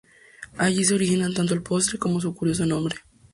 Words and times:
Allí 0.57 0.83
se 0.83 0.95
originan 0.95 1.35
tanto 1.35 1.53
el 1.53 1.61
postre 1.61 1.99
como 1.99 2.19
su 2.19 2.33
curioso 2.33 2.65
nombre. 2.65 2.95